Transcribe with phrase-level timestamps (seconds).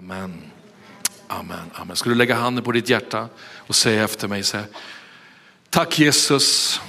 [0.00, 0.42] Amen.
[1.28, 1.70] Amen.
[1.74, 1.96] Amen.
[1.96, 4.66] Ska du lägga handen på ditt hjärta och säga efter mig så här.
[5.70, 6.80] Tack Jesus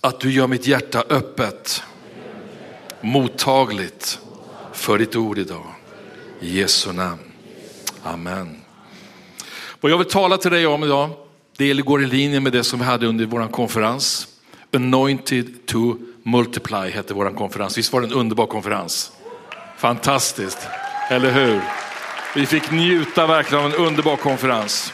[0.00, 1.82] att du gör mitt hjärta öppet,
[3.00, 4.20] mottagligt
[4.72, 5.66] för ditt ord idag.
[6.40, 7.20] I Jesu namn.
[8.02, 8.60] Amen.
[9.80, 11.10] Vad jag vill tala till dig om idag,
[11.56, 14.28] det går i linje med det som vi hade under vår konferens.
[14.72, 17.78] Anointed to multiply hette vår konferens.
[17.78, 19.12] Visst var det en underbar konferens?
[19.76, 20.58] Fantastiskt,
[21.10, 21.60] eller hur?
[22.34, 24.92] Vi fick njuta verkligen av en underbar konferens.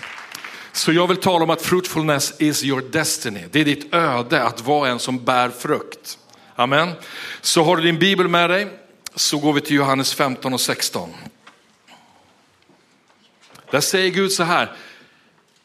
[0.72, 3.44] Så jag vill tala om att fruitfulness is your destiny.
[3.50, 6.18] Det är ditt öde att vara en som bär frukt.
[6.54, 6.92] Amen.
[7.40, 8.66] Så har du din bibel med dig
[9.14, 11.10] så går vi till Johannes 15 och 16.
[13.70, 14.72] Där säger Gud så här,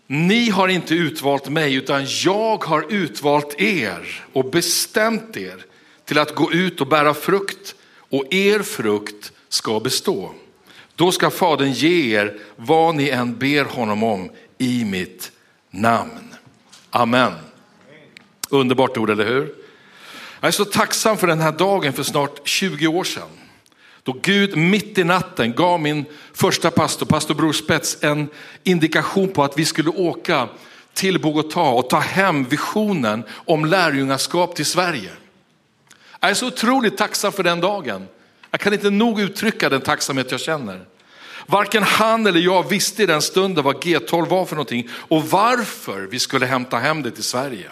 [0.07, 5.65] ni har inte utvalt mig utan jag har utvalt er och bestämt er
[6.05, 7.75] till att gå ut och bära frukt
[8.09, 10.31] och er frukt ska bestå.
[10.95, 15.31] Då ska Fadern ge er vad ni än ber honom om i mitt
[15.69, 16.35] namn.
[16.89, 17.33] Amen.
[18.49, 19.55] Underbart ord, eller hur?
[20.39, 23.29] Jag är så tacksam för den här dagen för snart 20 år sedan.
[24.03, 28.29] Då Gud mitt i natten gav min första pastor, pastor Bror Spets, en
[28.63, 30.49] indikation på att vi skulle åka
[30.93, 35.11] till Bogotá och ta hem visionen om lärjungaskap till Sverige.
[36.19, 38.07] Jag är så otroligt tacksam för den dagen.
[38.51, 40.85] Jag kan inte nog uttrycka den tacksamhet jag känner.
[41.45, 46.01] Varken han eller jag visste i den stunden vad G12 var för någonting och varför
[46.01, 47.69] vi skulle hämta hem det till Sverige.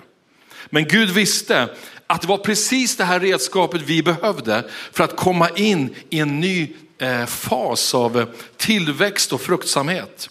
[0.70, 1.70] Men Gud visste
[2.08, 6.40] att det var precis det här redskapet vi behövde för att komma in i en
[6.40, 10.30] ny eh, fas av eh, tillväxt och fruktsamhet.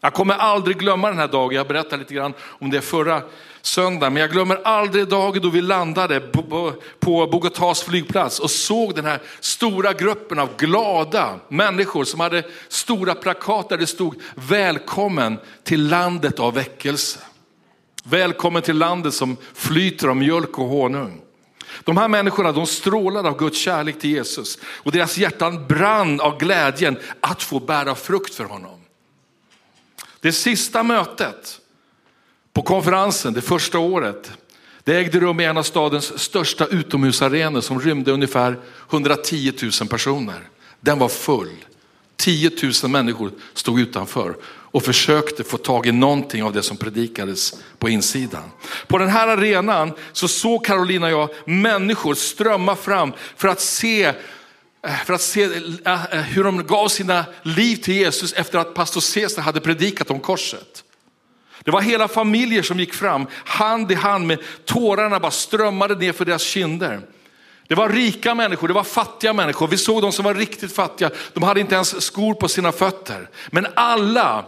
[0.00, 3.22] Jag kommer aldrig glömma den här dagen, jag berättade lite grann om det förra
[3.62, 9.04] söndagen, men jag glömmer aldrig dagen då vi landade på Bogotás flygplats och såg den
[9.04, 15.88] här stora gruppen av glada människor som hade stora plakat där det stod välkommen till
[15.88, 17.18] landet av väckelse.
[18.04, 21.20] Välkommen till landet som flyter av mjölk och honung.
[21.84, 26.38] De här människorna de strålade av Guds kärlek till Jesus och deras hjärtan brann av
[26.38, 28.80] glädjen att få bära frukt för honom.
[30.20, 31.60] Det sista mötet
[32.58, 34.32] på konferensen, det första året,
[34.84, 38.58] det ägde rum i en av stadens största utomhusarenor som rymde ungefär
[38.90, 40.48] 110 000 personer.
[40.80, 41.64] Den var full.
[42.16, 42.50] 10
[42.82, 47.88] 000 människor stod utanför och försökte få tag i någonting av det som predikades på
[47.88, 48.50] insidan.
[48.86, 54.04] På den här arenan så såg Carolina och jag människor strömma fram för att se
[54.04, 54.14] eh,
[55.06, 55.42] för att se
[55.84, 60.10] eh, eh, hur de gav sina liv till Jesus efter att pastor Cesar hade predikat
[60.10, 60.84] om korset.
[61.68, 66.12] Det var hela familjer som gick fram hand i hand med tårarna bara strömmade ner
[66.12, 67.00] för deras kinder.
[67.66, 69.68] Det var rika människor, det var fattiga människor.
[69.68, 73.30] Vi såg de som var riktigt fattiga, de hade inte ens skor på sina fötter.
[73.50, 74.44] Men alla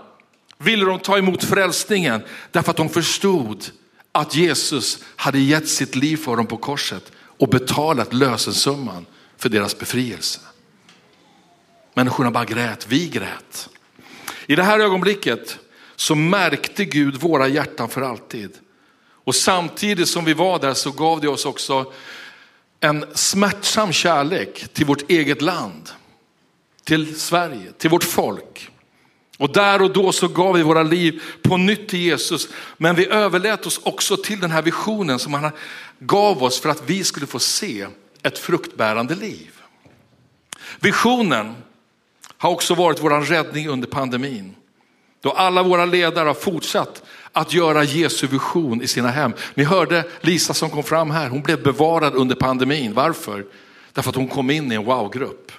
[0.59, 3.65] ville de ta emot frälsningen därför att de förstod
[4.13, 9.07] att Jesus hade gett sitt liv för dem på korset och betalat lösensumman
[9.37, 10.41] för deras befrielse.
[11.95, 13.69] Människorna bara grät, vi grät.
[14.47, 15.59] I det här ögonblicket
[16.01, 18.51] så märkte Gud våra hjärtan för alltid.
[19.25, 21.93] Och samtidigt som vi var där så gav det oss också
[22.81, 25.91] en smärtsam kärlek till vårt eget land,
[26.85, 28.71] till Sverige, till vårt folk.
[29.39, 32.49] Och där och då så gav vi våra liv på nytt till Jesus.
[32.77, 35.53] Men vi överlät oss också till den här visionen som han
[35.99, 37.87] gav oss för att vi skulle få se
[38.23, 39.51] ett fruktbärande liv.
[40.81, 41.55] Visionen
[42.37, 44.55] har också varit vår räddning under pandemin.
[45.21, 49.33] Då alla våra ledare har fortsatt att göra Jesu vision i sina hem.
[49.55, 52.95] Ni hörde Lisa som kom fram här, hon blev bevarad under pandemin.
[52.95, 53.45] Varför?
[53.93, 55.53] Därför att hon kom in i en wow-grupp.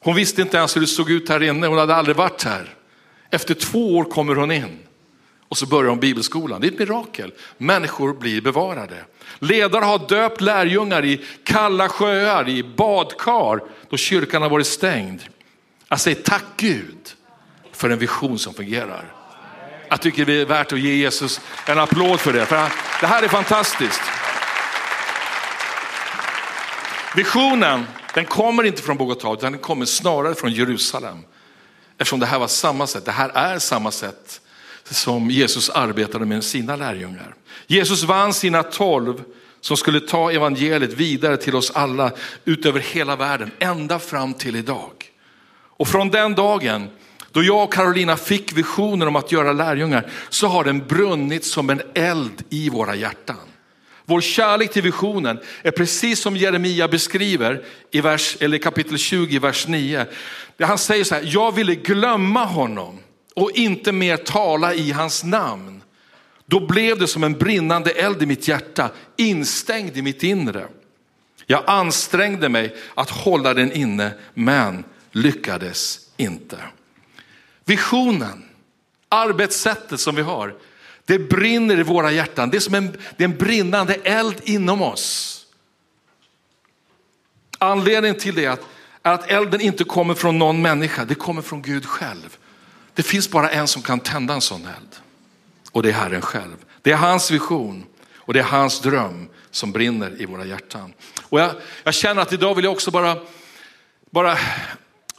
[0.00, 2.74] Hon visste inte ens hur det såg ut här inne, hon hade aldrig varit här.
[3.30, 4.78] Efter två år kommer hon in
[5.48, 6.60] och så börjar hon bibelskolan.
[6.60, 7.32] Det är ett mirakel.
[7.58, 9.04] Människor blir bevarade.
[9.38, 13.60] Ledare har döpt lärjungar i kalla sjöar, i badkar
[13.90, 15.20] då kyrkan har varit stängd.
[15.88, 17.14] Jag säger tack Gud
[17.80, 19.04] för en vision som fungerar.
[19.88, 22.46] Jag tycker det är värt att ge Jesus en applåd för det.
[22.46, 22.56] För
[23.00, 24.00] det här är fantastiskt.
[27.16, 31.18] Visionen, den kommer inte från Bogotá, utan den kommer snarare från Jerusalem.
[31.98, 34.40] Eftersom det här var samma sätt, det här är samma sätt
[34.84, 37.34] som Jesus arbetade med sina lärjungar.
[37.66, 39.22] Jesus vann sina tolv
[39.60, 42.12] som skulle ta evangeliet vidare till oss alla
[42.44, 44.92] utöver hela världen, ända fram till idag.
[45.76, 46.88] Och från den dagen
[47.32, 51.70] då jag och Carolina fick visionen om att göra lärjungar så har den brunnit som
[51.70, 53.36] en eld i våra hjärtan.
[54.04, 59.66] Vår kärlek till visionen är precis som Jeremia beskriver i vers, eller kapitel 20, vers
[59.66, 60.06] 9.
[60.56, 62.98] Där han säger så här, jag ville glömma honom
[63.34, 65.82] och inte mer tala i hans namn.
[66.46, 70.66] Då blev det som en brinnande eld i mitt hjärta, instängd i mitt inre.
[71.46, 76.56] Jag ansträngde mig att hålla den inne, men lyckades inte.
[77.70, 78.44] Visionen,
[79.08, 80.54] arbetssättet som vi har,
[81.04, 82.50] det brinner i våra hjärtan.
[82.50, 85.36] Det är som en, det är en brinnande eld inom oss.
[87.58, 88.66] Anledningen till det är att,
[89.02, 92.36] är att elden inte kommer från någon människa, det kommer från Gud själv.
[92.94, 94.96] Det finns bara en som kan tända en sån eld
[95.72, 96.56] och det är Herren själv.
[96.82, 97.84] Det är hans vision
[98.14, 100.92] och det är hans dröm som brinner i våra hjärtan.
[101.22, 101.50] Och jag,
[101.82, 103.16] jag känner att idag vill jag också bara,
[104.10, 104.38] bara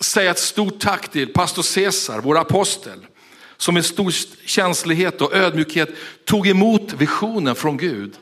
[0.03, 3.06] säga ett stort tack till pastor Cesar, vår apostel,
[3.57, 4.12] som med stor
[4.45, 5.89] känslighet och ödmjukhet
[6.25, 8.15] tog emot visionen från Gud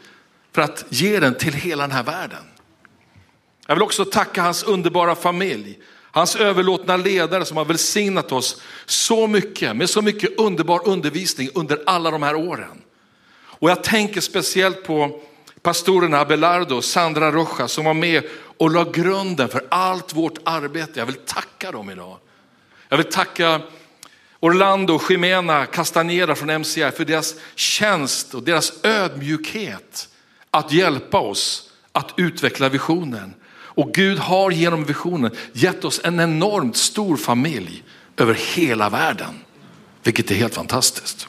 [0.52, 2.44] för att ge den till hela den här världen.
[3.68, 5.80] Jag vill också tacka hans underbara familj,
[6.12, 11.80] hans överlåtna ledare som har välsignat oss så mycket med så mycket underbar undervisning under
[11.86, 12.82] alla de här åren.
[13.60, 15.22] Och jag tänker speciellt på
[15.62, 18.24] pastorerna Abelardo och Sandra Rocha som var med
[18.58, 21.00] och la grunden för allt vårt arbete.
[21.00, 22.18] Jag vill tacka dem idag.
[22.90, 23.62] Jag vill tacka
[24.40, 30.10] Orlando och Jimena Castaneda från MCR för deras tjänst och deras ödmjukhet
[30.52, 33.34] att hjälpa oss att utveckla visionen.
[33.52, 37.84] Och Gud har genom visionen gett oss en enormt stor familj
[38.18, 39.40] över hela världen,
[40.04, 41.28] vilket är helt fantastiskt.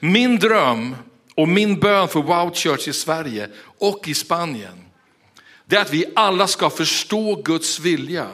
[0.00, 0.96] Min dröm
[1.34, 3.48] och min bön för Wow Church i Sverige
[3.78, 4.84] och i Spanien,
[5.64, 8.26] det är att vi alla ska förstå Guds vilja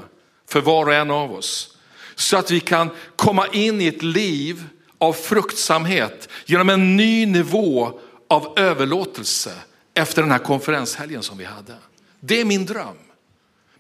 [0.48, 1.76] för var och en av oss.
[2.14, 4.64] Så att vi kan komma in i ett liv
[4.98, 9.52] av fruktsamhet genom en ny nivå av överlåtelse
[9.94, 11.74] efter den här konferenshelgen som vi hade.
[12.20, 12.96] Det är min dröm.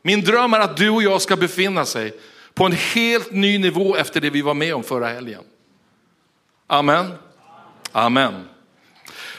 [0.02, 2.14] Min dröm är att du och jag ska befinna sig
[2.54, 5.42] på en helt ny nivå efter det vi var med om förra helgen.
[6.66, 7.12] Amen.
[7.92, 8.47] Amen.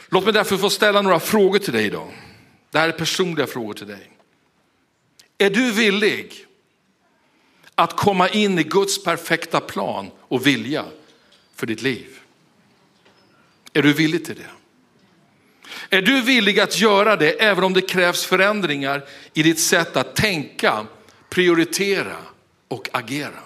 [0.09, 2.13] Låt mig därför få ställa några frågor till dig idag.
[2.71, 4.11] Det här är personliga frågor till dig.
[5.37, 6.45] Är du villig
[7.75, 10.85] att komma in i Guds perfekta plan och vilja
[11.55, 12.19] för ditt liv?
[13.73, 14.49] Är du villig till det?
[15.97, 20.15] Är du villig att göra det även om det krävs förändringar i ditt sätt att
[20.15, 20.85] tänka,
[21.29, 22.17] prioritera
[22.67, 23.39] och agera?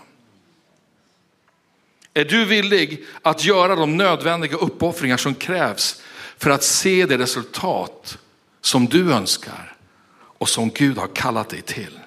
[2.13, 6.01] Är du villig att göra de nödvändiga uppoffringar som krävs
[6.43, 8.17] för att se det resultat
[8.61, 9.75] som du önskar
[10.15, 11.99] och som Gud har kallat dig till?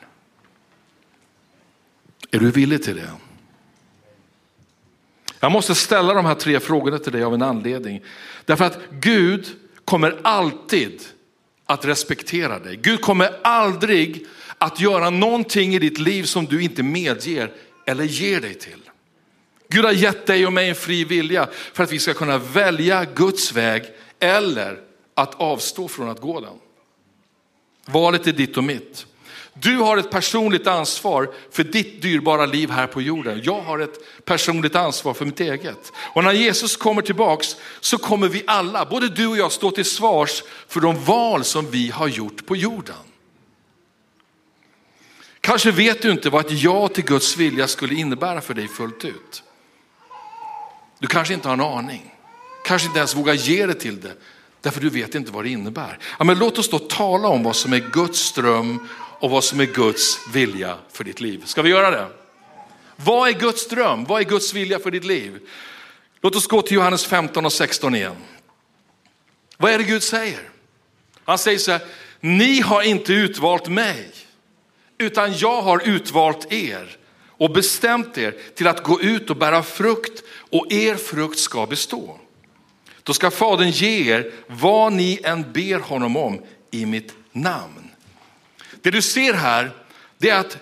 [2.31, 3.11] Är du villig till det?
[5.41, 8.03] Jag måste ställa de här tre frågorna till dig av en anledning.
[8.45, 9.47] Därför att Gud
[9.85, 11.03] kommer alltid
[11.67, 12.77] att respektera dig.
[12.77, 14.27] Gud kommer aldrig
[14.59, 17.53] att göra någonting i ditt liv som du inte medger
[17.87, 18.91] eller ger dig till.
[19.69, 23.05] Gud har gett dig och mig en fri vilja för att vi ska kunna välja
[23.05, 23.85] Guds väg
[24.21, 24.81] eller
[25.15, 26.59] att avstå från att gå den.
[27.87, 29.07] Valet är ditt och mitt.
[29.55, 33.41] Du har ett personligt ansvar för ditt dyrbara liv här på jorden.
[33.45, 35.93] Jag har ett personligt ansvar för mitt eget.
[35.97, 39.85] Och när Jesus kommer tillbaks så kommer vi alla, både du och jag, stå till
[39.85, 42.97] svars för de val som vi har gjort på jorden.
[45.41, 49.05] Kanske vet du inte vad ett ja till Guds vilja skulle innebära för dig fullt
[49.05, 49.43] ut.
[50.99, 52.15] Du kanske inte har en aning,
[52.67, 54.15] kanske inte ens vågar ge det till det,
[54.61, 55.99] därför du vet inte vad det innebär.
[56.19, 58.89] Ja, men låt oss då tala om vad som är Guds dröm
[59.21, 61.43] och vad som är Guds vilja för ditt liv.
[61.45, 62.07] Ska vi göra det?
[62.97, 64.05] Vad är Guds dröm?
[64.05, 65.39] Vad är Guds vilja för ditt liv?
[66.21, 68.17] Låt oss gå till Johannes 15 och 16 igen.
[69.57, 70.51] Vad är det Gud säger?
[71.25, 71.81] Han säger så här,
[72.21, 74.11] ni har inte utvalt mig,
[74.99, 76.97] utan jag har utvalt er
[77.29, 82.21] och bestämt er till att gå ut och bära frukt och er frukt ska bestå.
[83.07, 87.91] Då ska Fadern ge er vad ni än ber honom om i mitt namn.
[88.83, 89.71] Det du ser här,
[90.19, 90.59] det är att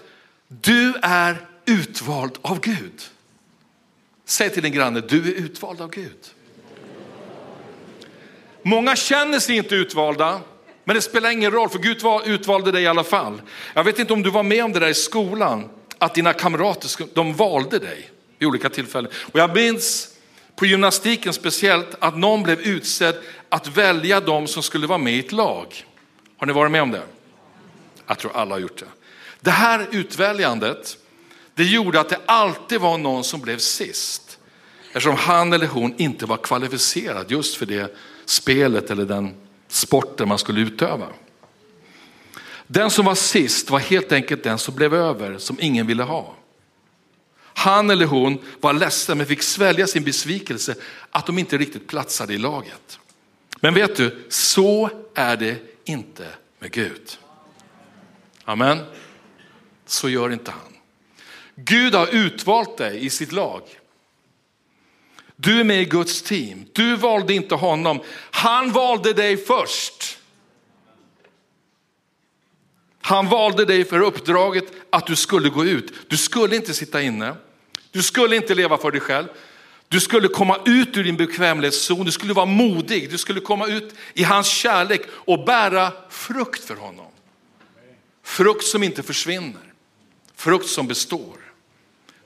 [0.49, 3.03] du är utvald av Gud.
[4.25, 6.19] Säg till din granne, du är utvald av Gud.
[8.63, 10.41] Många känner sig inte utvalda,
[10.85, 13.43] men det spelar ingen roll för Gud utvalde dig i alla fall.
[13.75, 17.15] Jag vet inte om du var med om det där i skolan, att dina kamrater
[17.15, 19.13] de valde dig vid olika tillfällen.
[19.33, 20.14] Och jag minns
[20.57, 23.15] på gymnastiken speciellt att någon blev utsedd
[23.49, 25.85] att välja de som skulle vara med i ett lag.
[26.37, 27.03] Har ni varit med om det?
[28.07, 28.87] Jag tror alla har gjort det.
[29.41, 30.97] Det här utväljandet,
[31.55, 34.39] det gjorde att det alltid var någon som blev sist.
[34.87, 39.35] Eftersom han eller hon inte var kvalificerad just för det spelet eller den
[39.69, 41.07] sporten man skulle utöva.
[42.67, 46.35] Den som var sist var helt enkelt den som blev över, som ingen ville ha.
[47.55, 50.75] Han eller hon var ledsen men fick svälja sin besvikelse
[51.11, 52.99] att de inte riktigt platsade i laget.
[53.61, 57.19] Men vet du, så är det inte med Gud.
[58.45, 58.79] Amen.
[59.87, 60.75] Så gör inte han.
[61.57, 63.63] Gud har utvalt dig i sitt lag.
[65.37, 66.67] Du är med i Guds team.
[66.73, 68.01] Du valde inte honom.
[68.31, 70.19] Han valde dig först.
[73.07, 75.93] Han valde dig för uppdraget att du skulle gå ut.
[76.09, 77.37] Du skulle inte sitta inne.
[77.91, 79.27] Du skulle inte leva för dig själv.
[79.89, 82.05] Du skulle komma ut ur din bekvämlighetszon.
[82.05, 83.11] Du skulle vara modig.
[83.11, 87.07] Du skulle komma ut i hans kärlek och bära frukt för honom.
[88.23, 89.73] Frukt som inte försvinner.
[90.37, 91.37] Frukt som består.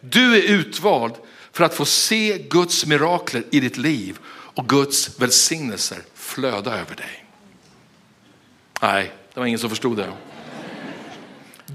[0.01, 1.15] Du är utvald
[1.53, 7.25] för att få se Guds mirakler i ditt liv och Guds välsignelser flöda över dig.
[8.83, 10.13] Nej, det var ingen som förstod det.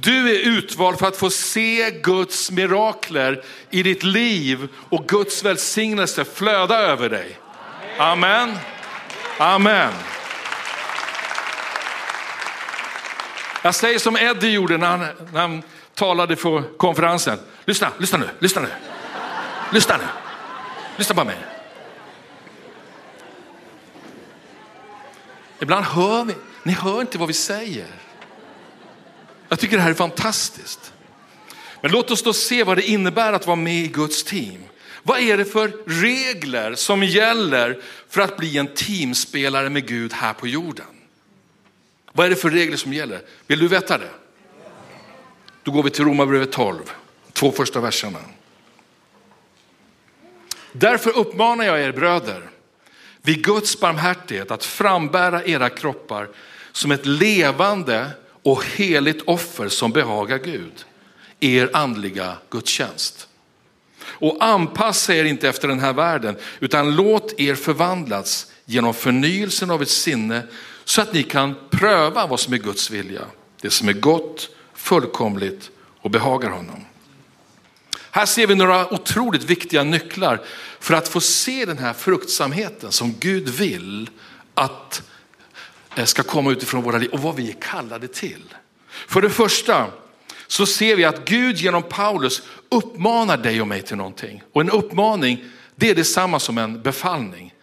[0.03, 6.25] Du är utvald för att få se Guds mirakler i ditt liv och Guds välsignelse
[6.25, 7.39] flöda över dig.
[7.97, 8.57] Amen.
[9.37, 9.93] Amen.
[13.61, 14.99] Jag säger som Eddie gjorde när han,
[15.33, 17.39] när han talade på konferensen.
[17.65, 18.69] Lyssna, lyssna nu, lyssna nu.
[19.71, 20.03] Lyssna nu.
[20.97, 21.37] Lyssna på mig.
[25.59, 28.02] Ibland hör vi, ni hör inte vad vi säger.
[29.53, 30.93] Jag tycker det här är fantastiskt.
[31.81, 34.63] Men låt oss då se vad det innebär att vara med i Guds team.
[35.03, 40.33] Vad är det för regler som gäller för att bli en teamspelare med Gud här
[40.33, 40.85] på jorden?
[42.11, 43.21] Vad är det för regler som gäller?
[43.47, 44.09] Vill du veta det?
[45.63, 46.91] Då går vi till Romarbrevet 12,
[47.33, 48.19] två första verserna.
[50.71, 52.49] Därför uppmanar jag er bröder
[53.21, 56.29] vid Guds barmhärtighet att frambära era kroppar
[56.71, 58.11] som ett levande
[58.43, 60.85] och heligt offer som behagar Gud,
[61.39, 63.27] er andliga gudstjänst.
[64.05, 69.81] Och anpassa er inte efter den här världen, utan låt er förvandlas genom förnyelsen av
[69.81, 70.43] ett sinne
[70.83, 73.21] så att ni kan pröva vad som är Guds vilja,
[73.61, 75.69] det som är gott, fullkomligt
[76.01, 76.85] och behagar honom.
[78.11, 80.41] Här ser vi några otroligt viktiga nycklar
[80.79, 84.09] för att få se den här fruktsamheten som Gud vill
[84.53, 85.03] att
[85.95, 88.43] Eh, ska komma utifrån våra liv och vad vi är kallade till.
[89.07, 89.87] För det första
[90.47, 94.43] så ser vi att Gud genom Paulus uppmanar dig och mig till någonting.
[94.53, 95.45] Och en uppmaning,
[95.75, 97.53] det är detsamma som en befallning.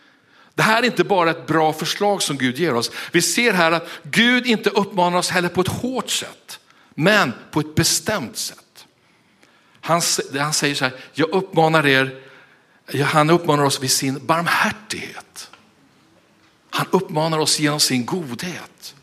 [0.54, 2.90] Det här är inte bara ett bra förslag som Gud ger oss.
[3.12, 6.60] Vi ser här att Gud inte uppmanar oss heller på ett hårt sätt,
[6.94, 8.86] men på ett bestämt sätt.
[9.80, 10.00] Han,
[10.38, 12.22] han säger så här, jag uppmanar er,
[13.04, 15.49] han uppmanar oss vid sin barmhärtighet.
[16.80, 18.94] Han uppmanar oss genom sin godhet.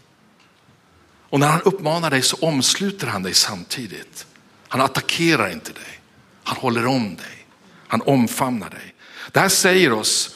[1.29, 4.25] Och när han uppmanar dig så omsluter han dig samtidigt.
[4.67, 5.99] Han attackerar inte dig.
[6.43, 7.45] Han håller om dig.
[7.87, 8.93] Han omfamnar dig.
[9.31, 10.35] Det här säger oss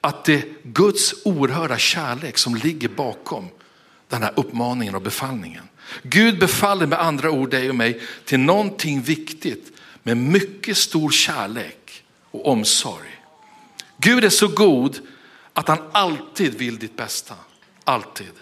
[0.00, 3.48] att det är Guds oerhörda kärlek som ligger bakom
[4.08, 5.68] den här uppmaningen och befallningen.
[6.02, 9.72] Gud befaller med andra ord dig och mig till någonting viktigt
[10.02, 13.08] med mycket stor kärlek och omsorg.
[13.98, 15.00] Gud är så god
[15.54, 17.34] att han alltid vill ditt bästa.
[17.84, 18.32] Alltid.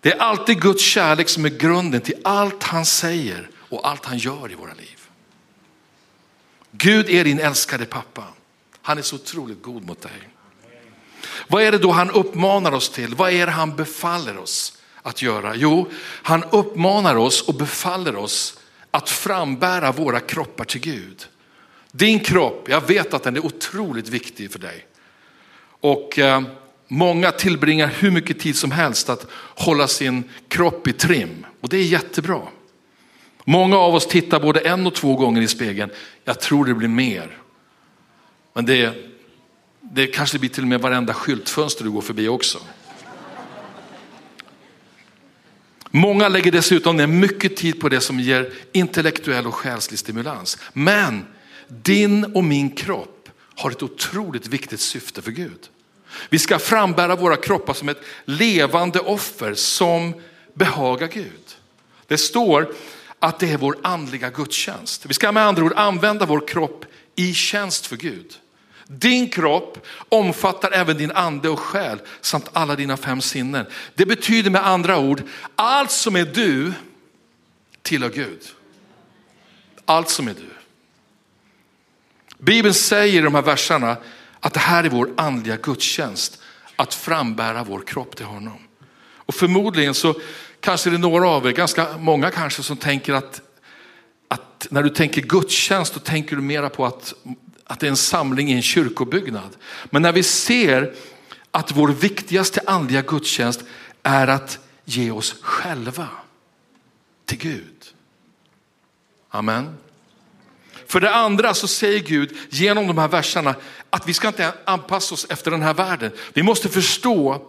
[0.00, 4.18] Det är alltid Guds kärlek som är grunden till allt han säger och allt han
[4.18, 5.00] gör i våra liv.
[6.70, 8.24] Gud är din älskade pappa.
[8.82, 10.28] Han är så otroligt god mot dig.
[11.48, 13.14] Vad är det då han uppmanar oss till?
[13.14, 15.54] Vad är det han befaller oss att göra?
[15.54, 15.90] Jo,
[16.22, 18.58] han uppmanar oss och befaller oss
[18.90, 21.26] att frambära våra kroppar till Gud.
[21.92, 24.86] Din kropp, jag vet att den är otroligt viktig för dig.
[25.84, 26.42] Och eh,
[26.88, 31.46] många tillbringar hur mycket tid som helst att hålla sin kropp i trim.
[31.60, 32.40] Och det är jättebra.
[33.44, 35.90] Många av oss tittar både en och två gånger i spegeln.
[36.24, 37.38] Jag tror det blir mer.
[38.54, 38.92] Men det,
[39.80, 42.58] det kanske blir till och med varenda skyltfönster du går förbi också.
[45.90, 50.58] Många lägger dessutom ner mycket tid på det som ger intellektuell och själslig stimulans.
[50.72, 51.26] Men
[51.68, 55.68] din och min kropp har ett otroligt viktigt syfte för Gud.
[56.28, 60.14] Vi ska frambära våra kroppar som ett levande offer som
[60.54, 61.56] behagar Gud.
[62.06, 62.74] Det står
[63.18, 65.06] att det är vår andliga gudstjänst.
[65.06, 66.84] Vi ska med andra ord använda vår kropp
[67.16, 68.34] i tjänst för Gud.
[68.86, 73.66] Din kropp omfattar även din ande och själ samt alla dina fem sinnen.
[73.94, 75.22] Det betyder med andra ord,
[75.54, 76.72] allt som är du
[77.82, 78.40] tillhör Gud.
[79.84, 80.50] Allt som är du.
[82.38, 83.96] Bibeln säger i de här verserna
[84.44, 86.40] att det här är vår andliga gudstjänst.
[86.76, 88.58] att frambära vår kropp till honom.
[88.98, 90.14] Och förmodligen så
[90.60, 93.40] kanske det är några av er, ganska många kanske, som tänker att,
[94.28, 97.14] att när du tänker gudstjänst, då tänker du mera på att,
[97.64, 99.56] att det är en samling i en kyrkobyggnad.
[99.84, 100.94] Men när vi ser
[101.50, 103.64] att vår viktigaste andliga gudstjänst
[104.02, 106.08] är att ge oss själva
[107.24, 107.94] till Gud.
[109.30, 109.76] Amen.
[110.86, 113.54] För det andra så säger Gud genom de här verserna
[113.90, 116.10] att vi ska inte anpassa oss efter den här världen.
[116.32, 117.46] Vi måste förstå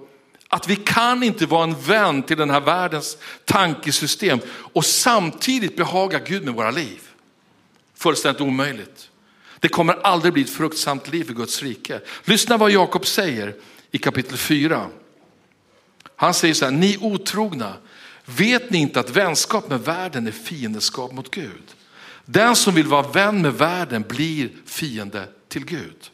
[0.50, 6.20] att vi kan inte vara en vän till den här världens tankesystem och samtidigt behaga
[6.20, 7.02] Gud med våra liv.
[7.96, 9.10] Fullständigt omöjligt.
[9.60, 12.02] Det kommer aldrig bli ett fruktsamt liv i Guds rike.
[12.24, 13.56] Lyssna vad Jakob säger
[13.92, 14.88] i kapitel 4.
[16.16, 17.74] Han säger så här, ni otrogna,
[18.26, 21.76] vet ni inte att vänskap med världen är fiendeskap mot Gud?
[22.26, 26.12] Den som vill vara vän med världen blir fiende till Gud.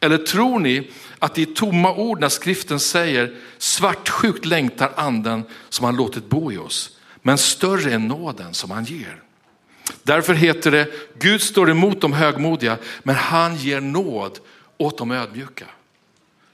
[0.00, 5.84] Eller tror ni att det är tomma ord när skriften säger svartsjukt längtar anden som
[5.84, 9.22] han låtit bo i oss, men större är nåden som han ger.
[10.02, 10.88] Därför heter det,
[11.18, 14.38] Gud står emot de högmodiga, men han ger nåd
[14.76, 15.66] åt de ödmjuka.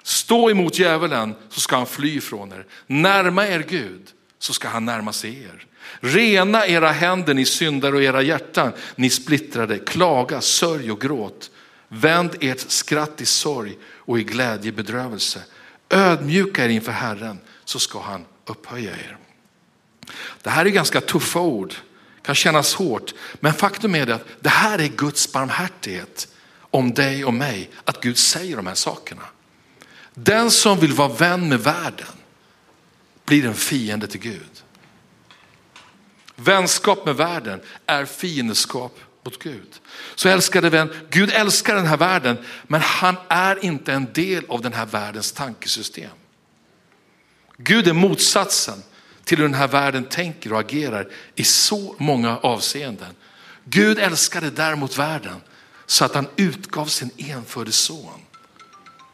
[0.03, 2.67] Stå emot djävulen så ska han fly från er.
[2.87, 5.67] Närma er Gud så ska han närma sig er.
[6.01, 9.79] Rena era händer ni syndare och era hjärtan ni splittrade.
[9.79, 11.51] Klaga, sörj och gråt.
[11.89, 15.43] Vänd ert skratt i sorg och i glädje bedrövelse.
[15.91, 19.17] Ödmjuka er inför Herren så ska han upphöja er.
[20.43, 21.75] Det här är ganska tuffa ord,
[22.23, 26.29] kan kännas hårt, men faktum är att det här är Guds barmhärtighet
[26.61, 29.23] om dig och mig, att Gud säger de här sakerna.
[30.15, 32.07] Den som vill vara vän med världen
[33.25, 34.62] blir en fiende till Gud.
[36.37, 39.81] Vänskap med världen är fiendskap mot Gud.
[40.15, 44.62] Så älskade vän, Gud älskar den här världen, men han är inte en del av
[44.62, 46.11] den här världens tankesystem.
[47.57, 48.83] Gud är motsatsen
[49.25, 53.15] till hur den här världen tänker och agerar i så många avseenden.
[53.65, 55.41] Gud älskade däremot världen
[55.87, 58.21] så att han utgav sin enfödde son.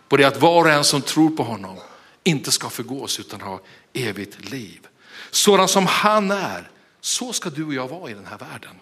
[0.08, 1.78] På det att var och en som tror på honom
[2.24, 3.60] inte ska förgås utan ha
[3.92, 4.86] evigt liv.
[5.30, 8.74] Sådan som han är, så ska du och jag vara i den här världen.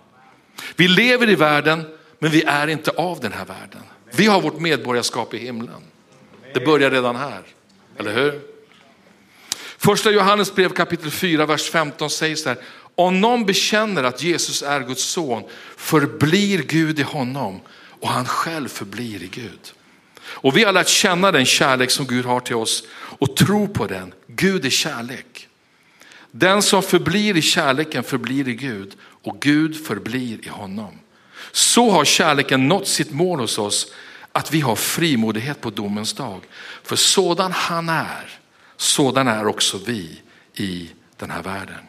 [0.76, 1.87] Vi lever i världen,
[2.18, 3.83] men vi är inte av den här världen.
[4.11, 5.83] Vi har vårt medborgarskap i himlen.
[6.55, 7.42] Det börjar redan här,
[7.98, 8.40] eller hur?
[9.79, 12.59] Första Johannes brev kapitel 4, vers 15 säger så här,
[12.94, 15.42] om någon bekänner att Jesus är Guds son
[15.76, 17.61] förblir Gud i honom
[18.00, 19.72] och han själv förblir i Gud.
[20.18, 23.87] Och vi har lärt känna den kärlek som Gud har till oss och tro på
[23.87, 24.14] den.
[24.26, 25.45] Gud är kärlek.
[26.38, 30.99] Den som förblir i kärleken förblir i Gud och Gud förblir i honom.
[31.53, 33.92] Så har kärleken nått sitt mål hos oss
[34.33, 36.40] att vi har frimodighet på domens dag.
[36.83, 38.38] För sådan han är,
[38.77, 40.20] sådan är också vi
[40.55, 41.81] i den här världen.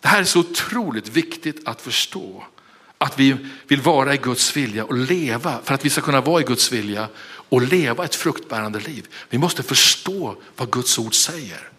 [0.00, 2.44] Det här är så otroligt viktigt att förstå.
[2.98, 3.36] Att vi
[3.68, 6.72] vill vara i Guds vilja och leva, för att vi ska kunna vara i Guds
[6.72, 7.08] vilja
[7.48, 9.06] och leva ett fruktbärande liv.
[9.28, 11.70] Vi måste förstå vad Guds ord säger.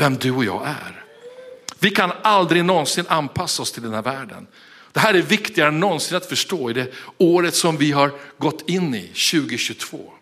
[0.00, 1.04] Vem du och jag är.
[1.78, 4.46] Vi kan aldrig någonsin anpassa oss till den här världen.
[4.92, 8.68] Det här är viktigare än någonsin att förstå i det året som vi har gått
[8.68, 10.12] in i, 2022.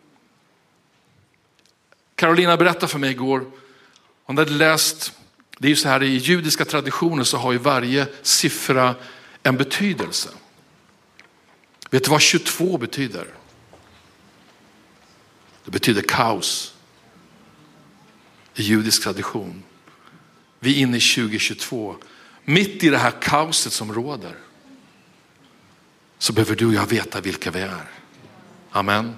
[2.14, 3.50] Carolina berättade för mig igår,
[4.24, 5.12] hon hade läst,
[5.58, 8.94] det är ju så här i judiska traditioner så har ju varje siffra
[9.42, 10.28] en betydelse.
[11.90, 13.26] Vet du vad 22 betyder?
[15.64, 16.74] Det betyder kaos
[18.54, 19.62] i judisk tradition.
[20.60, 21.96] Vi är inne i 2022.
[22.44, 24.34] Mitt i det här kaoset som råder
[26.18, 27.84] så behöver du och jag veta vilka vi är.
[28.70, 29.14] Amen.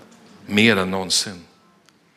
[0.47, 1.45] Mer än någonsin.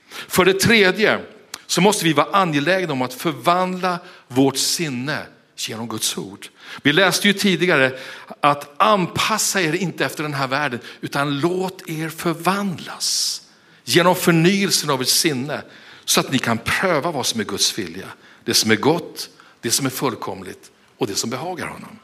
[0.09, 1.19] För det tredje
[1.65, 6.47] så måste vi vara angelägna om att förvandla vårt sinne genom Guds ord.
[6.83, 7.99] Vi läste ju tidigare
[8.39, 13.41] att anpassa er inte efter den här världen utan låt er förvandlas
[13.83, 15.62] genom förnyelsen av ert sinne
[16.05, 18.07] så att ni kan pröva vad som är Guds vilja.
[18.43, 19.29] Det som är gott,
[19.62, 21.99] det som är fullkomligt och det som behagar honom.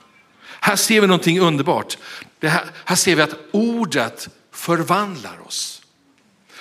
[0.59, 1.97] Här ser vi någonting underbart.
[2.41, 5.81] Här, här ser vi att ordet förvandlar oss.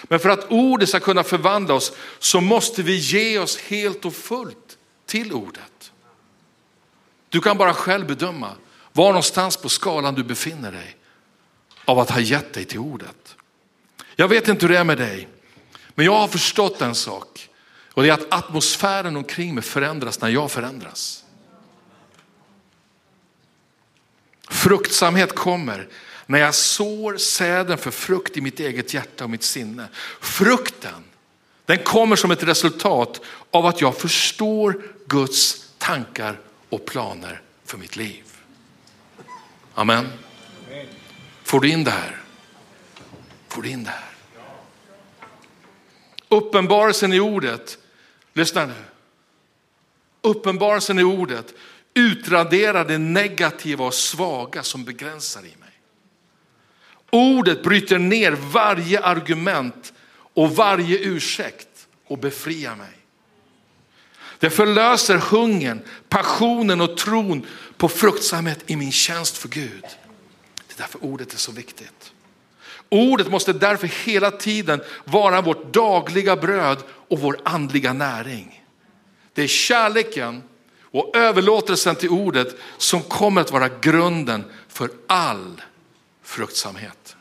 [0.03, 4.15] Men för att ordet ska kunna förvandla oss så måste vi ge oss helt och
[4.15, 5.93] fullt till ordet.
[7.29, 8.53] Du kan bara själv bedöma
[8.93, 10.97] var någonstans på skalan du befinner dig
[11.85, 13.37] av att ha gett dig till ordet.
[14.17, 15.29] Jag vet inte hur det är med dig,
[15.95, 17.48] men jag har förstått en sak
[17.99, 21.25] och det är att atmosfären omkring mig förändras när jag förändras.
[24.49, 25.89] Fruktsamhet kommer
[26.27, 29.89] när jag sår säden för frukt i mitt eget hjärta och mitt sinne.
[30.21, 31.05] Frukten,
[31.67, 37.97] Den kommer som ett resultat av att jag förstår Guds tankar och planer för mitt
[37.97, 38.25] liv.
[39.75, 40.09] Amen.
[41.45, 42.23] Får du in det här?
[43.49, 44.09] Får du in det här?
[46.29, 47.79] Uppenbarelsen i ordet,
[48.39, 48.75] lyssna nu.
[50.23, 51.55] Uppenbarelsen i ordet
[51.95, 55.81] utraderar det negativa och svaga som begränsar i mig.
[57.11, 59.93] Ordet bryter ner varje argument
[60.35, 62.99] och varje ursäkt och befriar mig.
[64.39, 67.47] Det förlöser hungern, passionen och tron
[67.77, 69.83] på fruktsamhet i min tjänst för Gud.
[70.67, 72.13] Det är därför ordet är så viktigt.
[72.89, 78.65] Ordet måste därför hela tiden vara vårt dagliga bröd och vår andliga näring.
[79.33, 80.43] Det är kärleken
[80.83, 85.63] och överlåtelsen till ordet som kommer att vara grunden för all
[86.23, 87.17] fruktsamhet.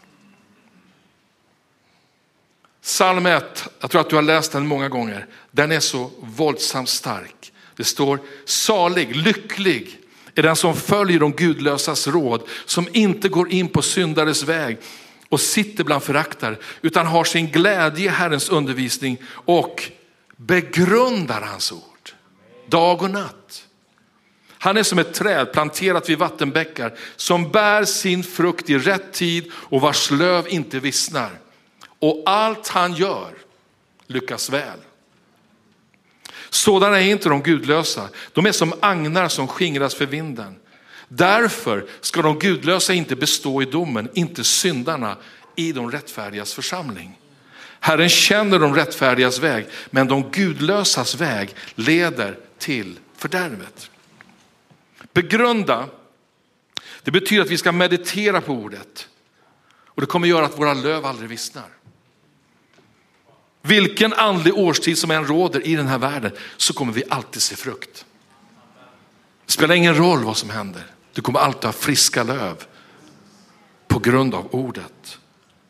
[2.81, 6.89] Psalm 1, jag tror att du har läst den många gånger, den är så våldsamt
[6.89, 7.53] stark.
[7.75, 9.99] Det står salig, lycklig
[10.35, 14.77] är den som följer de gudlösas råd, som inte går in på syndares väg
[15.29, 19.91] och sitter bland föraktare, utan har sin glädje i Herrens undervisning och
[20.35, 21.97] begrundar hans ord
[22.69, 23.67] dag och natt.
[24.59, 29.51] Han är som ett träd planterat vid vattenbäckar som bär sin frukt i rätt tid
[29.53, 31.31] och vars löv inte vissnar.
[31.99, 33.33] Och allt han gör
[34.07, 34.79] lyckas väl.
[36.49, 38.09] Sådana är inte de gudlösa.
[38.33, 40.55] De är som agnar som skingras för vinden.
[41.07, 45.17] Därför ska de gudlösa inte bestå i domen, inte syndarna
[45.55, 47.19] i de rättfärdigas församling.
[47.79, 53.91] Herren känner de rättfärdigas väg, men de gudlösas väg leder till fördärvet.
[55.13, 55.85] Begrunda,
[57.03, 59.07] det betyder att vi ska meditera på ordet.
[59.85, 61.69] Och det kommer göra att våra löv aldrig vissnar.
[63.61, 67.55] Vilken andlig årstid som än råder i den här världen så kommer vi alltid se
[67.55, 68.05] frukt.
[69.45, 70.96] Det spelar ingen roll vad som händer.
[71.17, 72.63] Du kommer alltid ha friska löv
[73.87, 75.19] på grund av ordet.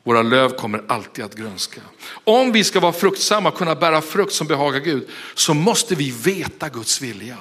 [0.04, 1.82] Våra löv kommer alltid att grönska.
[2.24, 6.12] Om vi ska vara fruktsamma och kunna bära frukt som behagar Gud så måste vi
[6.12, 7.38] veta Guds vilja.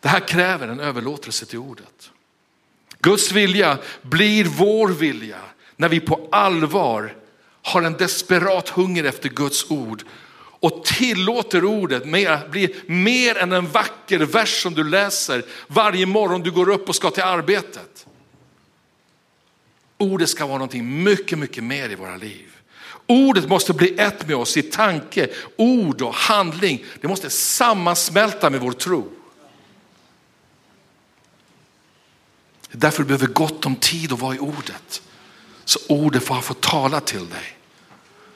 [0.00, 2.10] Det här kräver en överlåtelse till ordet.
[3.00, 5.40] Guds vilja blir vår vilja
[5.76, 7.16] när vi på allvar
[7.62, 10.04] har en desperat hunger efter Guds ord
[10.66, 16.42] och tillåter ordet mer, bli mer än en vacker vers som du läser varje morgon
[16.42, 18.06] du går upp och ska till arbetet.
[19.98, 22.56] Ordet ska vara någonting mycket, mycket mer i våra liv.
[23.06, 26.84] Ordet måste bli ett med oss i tanke, ord och handling.
[27.00, 29.12] Det måste sammansmälta med vår tro.
[32.70, 35.02] Det är därför du behöver gott om tid att vara i ordet.
[35.64, 37.56] Så ordet får få tala till dig.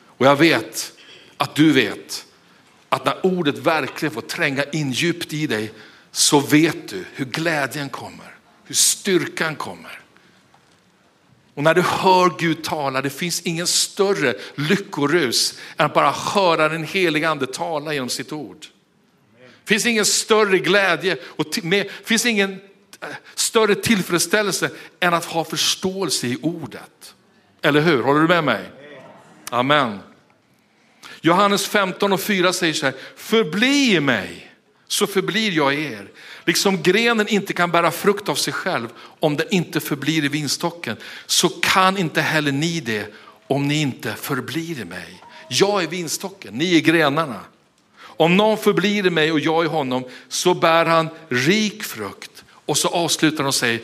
[0.06, 0.92] Och jag vet
[1.40, 2.26] att du vet
[2.88, 5.72] att när ordet verkligen får tränga in djupt i dig
[6.10, 10.00] så vet du hur glädjen kommer, hur styrkan kommer.
[11.54, 16.68] Och när du hör Gud tala, det finns ingen större lyckorus än att bara höra
[16.68, 18.66] den helige ande tala genom sitt ord.
[19.38, 22.60] Det finns ingen större glädje och med, finns ingen
[23.00, 27.14] eh, större tillfredsställelse än att ha förståelse i ordet.
[27.62, 28.02] Eller hur?
[28.02, 28.70] Håller du med mig?
[29.50, 29.98] Amen.
[31.20, 34.52] Johannes 15 och 4 säger så här, förbli i mig
[34.88, 36.08] så förblir jag i er.
[36.44, 38.88] Liksom grenen inte kan bära frukt av sig själv
[39.20, 43.14] om den inte förblir i vinstocken så kan inte heller ni det
[43.46, 45.22] om ni inte förblir i mig.
[45.48, 47.40] Jag är vinstocken, ni är grenarna.
[48.00, 52.44] Om någon förblir i mig och jag i honom så bär han rik frukt.
[52.66, 53.80] Och så avslutar han och säger,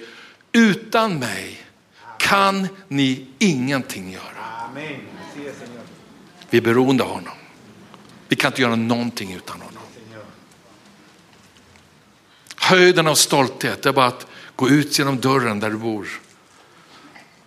[0.53, 1.63] utan mig
[2.19, 4.67] kan ni ingenting göra.
[4.71, 5.16] Amen.
[6.57, 7.33] Vi är beroende av honom.
[8.29, 9.83] Vi kan inte göra någonting utan honom.
[12.57, 16.09] Höjden av stolthet är bara att gå ut genom dörren där du bor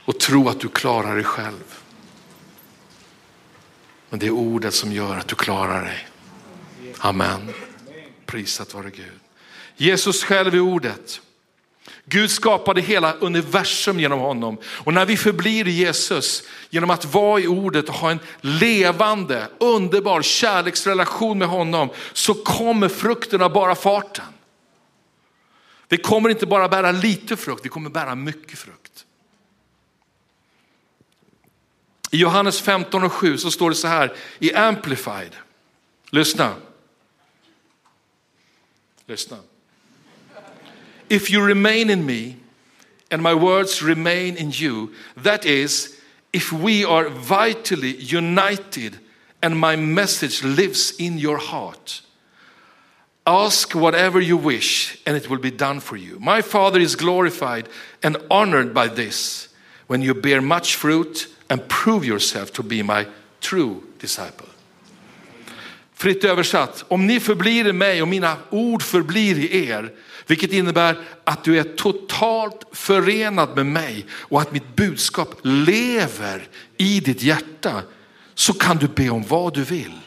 [0.06, 1.80] och tro att du klarar dig själv.
[4.10, 6.08] Men det är ordet som gör att du klarar dig.
[7.00, 7.54] Amen.
[8.26, 9.19] Prisat vare Gud.
[9.78, 11.22] Jesus själv är ordet.
[12.10, 14.58] Gud skapade hela universum genom honom.
[14.65, 19.48] Och när vi förblir i Jesus genom att vara i ordet och ha en levande,
[19.60, 24.26] underbar kärleksrelation med honom så kommer frukterna bara farten.
[25.88, 29.06] Vi kommer inte bara bära lite frukt, vi kommer bära mycket frukt.
[32.12, 35.36] I Johannes 15 och 7 så står det så här i Amplified.
[36.10, 36.56] Lyssna.
[39.06, 39.38] Lyssna.
[41.10, 42.38] If you remain in me
[43.12, 46.00] and my words remain in you, that is,
[46.32, 49.00] if we are vitally united
[49.41, 52.02] and my message lives in your heart.
[53.26, 56.19] Ask whatever you wish, and it will be done for you.
[56.19, 57.69] My Father is glorified
[58.02, 59.50] and honored by this
[59.88, 63.08] when you bear much fruit and prove yourself to be my
[63.41, 64.48] true disciple.
[65.93, 69.91] Fritt översatt, om ni förblir i mig och mina ord förblir i er,
[70.30, 77.00] vilket innebär att du är totalt förenad med mig och att mitt budskap lever i
[77.00, 77.82] ditt hjärta,
[78.36, 80.00] så kan du be om vad du vill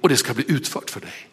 [0.00, 1.28] och det ska bli utfört för dig.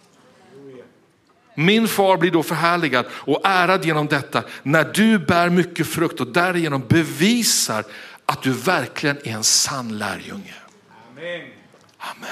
[1.55, 6.27] Min far blir då förhärligad och ärad genom detta när du bär mycket frukt och
[6.27, 7.83] därigenom bevisar
[8.25, 10.55] att du verkligen är en sann lärjunge.
[11.11, 11.41] Amen.
[11.97, 12.29] Amen.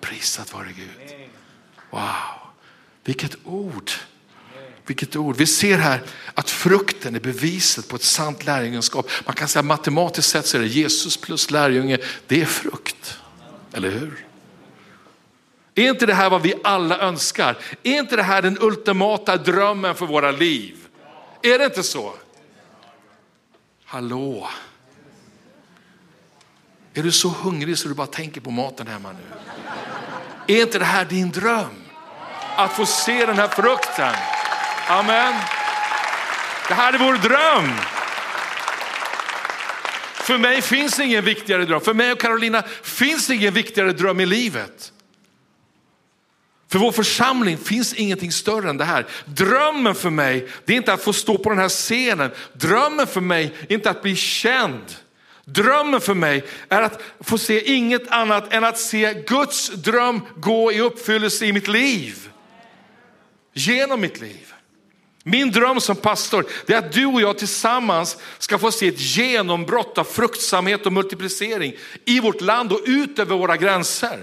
[0.00, 1.18] Prisat vare Gud.
[1.90, 2.00] Wow,
[3.04, 3.90] vilket ord.
[4.86, 5.36] Vilket ord.
[5.36, 6.02] Vi ser här
[6.34, 9.10] att frukten är beviset på ett sant lärjungenskap.
[9.26, 13.18] Man kan säga matematiskt sett så är det Jesus plus lärjunge, det är frukt.
[13.72, 14.26] Eller hur?
[15.74, 17.58] Är inte det här vad vi alla önskar?
[17.82, 20.76] Är inte det här den ultimata drömmen för våra liv?
[21.42, 22.14] Är det inte så?
[23.84, 24.48] Hallå?
[26.94, 30.54] Är du så hungrig så du bara tänker på maten hemma nu?
[30.54, 31.84] Är inte det här din dröm?
[32.56, 34.14] Att få se den här frukten.
[34.88, 35.34] Amen.
[36.68, 37.70] Det här är vår dröm.
[40.14, 41.80] För mig finns ingen viktigare dröm.
[41.80, 44.92] För mig och Carolina finns ingen viktigare dröm i livet.
[46.68, 49.06] För vår församling finns ingenting större än det här.
[49.24, 52.30] Drömmen för mig, det är inte att få stå på den här scenen.
[52.52, 54.84] Drömmen för mig är inte att bli känd.
[55.44, 60.72] Drömmen för mig är att få se inget annat än att se Guds dröm gå
[60.72, 62.28] i uppfyllelse i mitt liv.
[63.52, 64.51] Genom mitt liv.
[65.24, 69.98] Min dröm som pastor är att du och jag tillsammans ska få se ett genombrott
[69.98, 74.18] av fruktsamhet och multiplicering i vårt land och ut över våra gränser.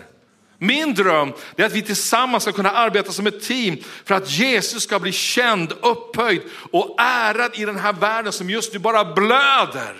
[0.58, 4.84] Min dröm är att vi tillsammans ska kunna arbeta som ett team för att Jesus
[4.84, 9.96] ska bli känd, upphöjd och ärad i den här världen som just nu bara blöder.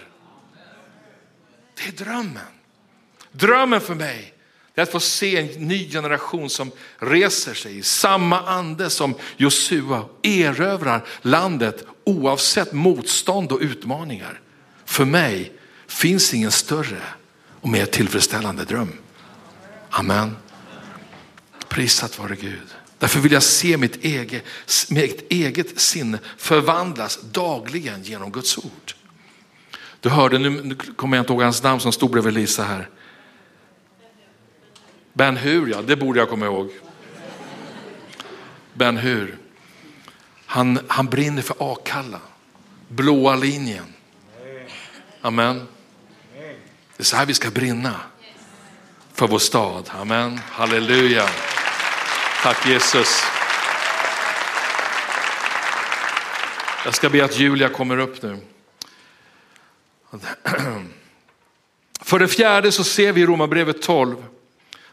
[1.76, 2.44] Det är drömmen.
[3.32, 4.34] Drömmen för mig
[4.80, 10.06] är att få se en ny generation som reser sig i samma ande som Josua,
[10.24, 14.42] erövrar landet oavsett motstånd och utmaningar.
[14.86, 15.52] För mig
[15.88, 17.02] finns ingen större
[17.62, 18.94] och mer tillfredsställande dröm.
[19.90, 20.38] Amen.
[21.68, 22.76] Prisat vare Gud.
[22.98, 24.44] Därför vill jag se mitt eget,
[24.90, 28.94] mitt eget sinne förvandlas dagligen genom Guds ord.
[30.00, 32.90] Du hörde, nu kommer jag inte ihåg hans namn som stod bredvid Lisa här.
[35.20, 36.70] Ben Hur, ja det borde jag komma ihåg.
[38.74, 39.38] Ben Hur.
[40.46, 42.20] Han, han brinner för Akalla,
[42.88, 43.94] blåa linjen.
[45.22, 45.68] Amen.
[46.98, 47.96] Det är så här vi ska brinna
[49.14, 49.90] för vår stad.
[49.94, 50.40] Amen.
[50.52, 51.30] Halleluja.
[52.44, 53.24] Tack Jesus.
[56.86, 58.38] Jag ska be att Julia kommer upp nu.
[62.02, 64.26] För det fjärde så ser vi i Romarbrevet 12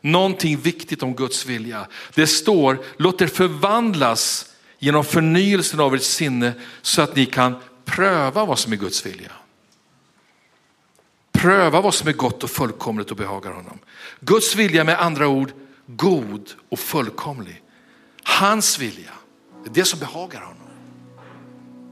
[0.00, 1.86] någonting viktigt om Guds vilja.
[2.14, 7.54] Det står, låt er förvandlas genom förnyelsen av ert sinne så att ni kan
[7.84, 9.32] pröva vad som är Guds vilja.
[11.32, 13.78] Pröva vad som är gott och fullkomligt och behagar honom.
[14.20, 15.52] Guds vilja med andra ord
[15.86, 17.62] god och fullkomlig.
[18.22, 19.12] Hans vilja,
[19.64, 20.56] det är det som behagar honom.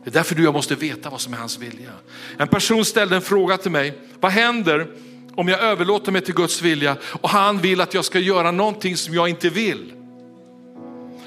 [0.05, 1.91] Det är därför du och jag måste veta vad som är hans vilja.
[2.39, 4.97] En person ställde en fråga till mig, vad händer
[5.37, 8.97] om jag överlåter mig till Guds vilja och han vill att jag ska göra någonting
[8.97, 9.93] som jag inte vill?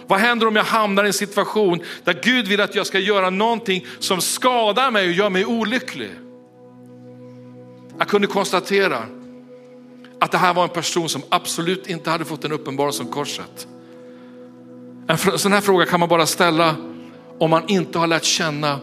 [0.08, 3.30] Vad händer om jag hamnar i en situation där Gud vill att jag ska göra
[3.30, 6.12] någonting som skadar mig och gör mig olycklig?
[7.98, 9.04] Jag kunde konstatera
[10.20, 13.68] att det här var en person som absolut inte hade fått en uppenbarelse om korset.
[15.08, 16.76] En sån här fråga kan man bara ställa
[17.40, 18.80] om man inte har lärt känna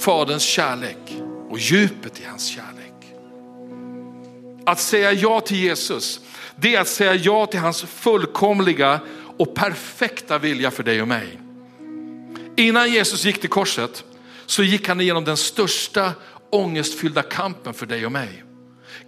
[0.00, 1.16] Faderns kärlek
[1.50, 2.81] och djupet i hans kärlek.
[4.66, 6.20] Att säga ja till Jesus,
[6.56, 9.00] det är att säga ja till hans fullkomliga
[9.36, 11.38] och perfekta vilja för dig och mig.
[12.56, 14.04] Innan Jesus gick till korset
[14.46, 16.12] så gick han igenom den största
[16.50, 18.44] ångestfyllda kampen för dig och mig.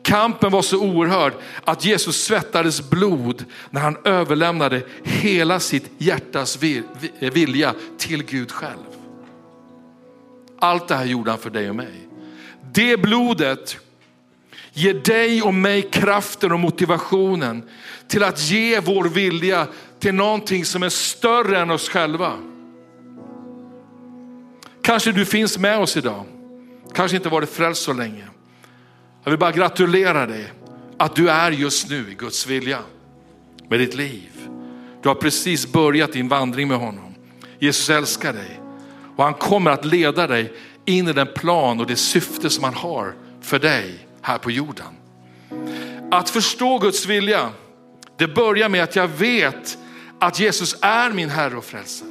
[0.03, 1.33] Kampen var så oerhörd
[1.64, 8.85] att Jesus svettades blod när han överlämnade hela sitt hjärtas eh, vilja till Gud själv.
[10.59, 12.09] Allt det här gjorde han för dig och mig.
[12.75, 13.77] Det blodet
[14.75, 17.69] ger dig och mig kraften och motivationen
[18.09, 19.67] till att ge vår vilja
[19.99, 22.33] till någonting som är större än oss själva.
[24.83, 26.25] Kanske du finns med oss idag,
[26.95, 28.25] kanske inte varit frälst så länge.
[29.25, 30.53] Jag vill bara gratulera dig
[30.99, 32.79] att du är just nu i Guds vilja.
[33.69, 34.31] med ditt liv.
[35.03, 37.15] Du har precis börjat din vandring med honom.
[37.59, 38.61] Jesus älskar dig
[39.17, 40.53] och han kommer att leda dig
[40.85, 44.87] in i den plan och det syfte som han har för dig här på jorden.
[46.11, 47.51] Att förstå Guds vilja,
[48.17, 49.79] det börjar med att jag vet
[50.19, 52.09] att Jesus är min Herre och Frälsare.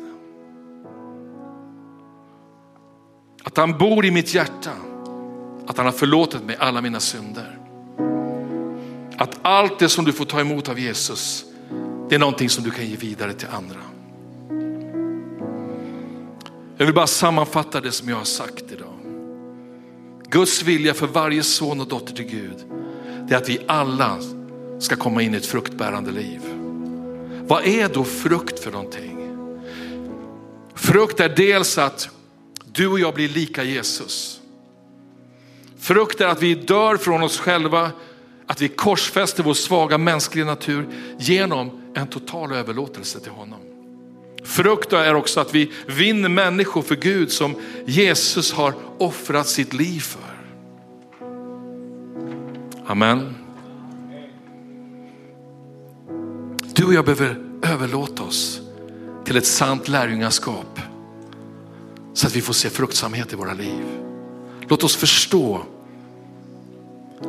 [3.43, 4.71] Att han bor i mitt hjärta,
[5.67, 7.58] att han har förlåtit mig alla mina synder.
[9.17, 11.45] Att allt det som du får ta emot av Jesus,
[12.10, 13.80] det är någonting som du kan ge vidare till andra.
[16.78, 19.02] Jag vill bara sammanfatta det som jag har sagt idag.
[20.33, 22.57] Guds vilja för varje son och dotter till Gud,
[23.27, 24.19] det är att vi alla
[24.79, 26.41] ska komma in i ett fruktbärande liv.
[27.47, 29.29] Vad är då frukt för någonting?
[30.75, 32.09] Frukt är dels att
[32.71, 34.41] du och jag blir lika Jesus.
[35.79, 37.91] Frukt är att vi dör från oss själva,
[38.47, 40.87] att vi korsfäster vår svaga mänskliga natur
[41.19, 43.72] genom en total överlåtelse till honom.
[44.43, 49.99] Frukt är också att vi vinner människor för Gud som Jesus har offrat sitt liv
[49.99, 50.34] för.
[52.86, 53.36] Amen.
[56.75, 58.62] Du och jag behöver överlåta oss
[59.25, 60.79] till ett sant lärjungaskap
[62.13, 63.84] så att vi får se fruktsamhet i våra liv.
[64.67, 65.65] Låt oss förstå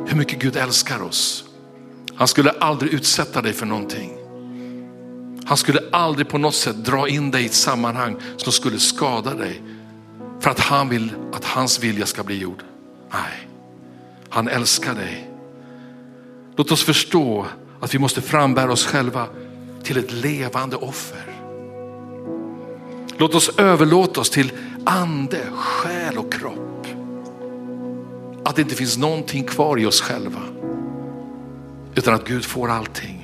[0.07, 1.45] hur mycket Gud älskar oss.
[2.15, 4.14] Han skulle aldrig utsätta dig för någonting.
[5.45, 9.33] Han skulle aldrig på något sätt dra in dig i ett sammanhang som skulle skada
[9.33, 9.61] dig
[10.39, 12.63] för att han vill att hans vilja ska bli gjord.
[13.11, 13.47] Nej,
[14.29, 15.29] han älskar dig.
[16.55, 17.45] Låt oss förstå
[17.79, 19.27] att vi måste frambära oss själva
[19.83, 21.35] till ett levande offer.
[23.17, 24.51] Låt oss överlåta oss till
[24.85, 26.87] ande, själ och kropp.
[28.45, 30.41] Att det inte finns någonting kvar i oss själva.
[31.95, 33.14] Utan att Gud får allting.